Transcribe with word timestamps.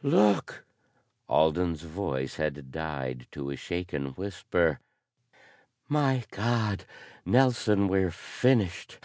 "Look!" 0.00 0.64
Alden's 1.28 1.82
voice 1.82 2.36
had 2.36 2.70
died 2.70 3.26
to 3.32 3.50
a 3.50 3.56
shaken 3.56 4.10
whisper. 4.10 4.78
"My 5.88 6.22
God, 6.30 6.84
Nelson, 7.26 7.88
we're 7.88 8.12
finished! 8.12 9.00